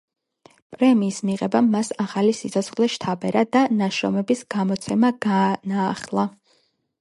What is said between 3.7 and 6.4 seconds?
ნაშრომების გამოცემა განაახლა.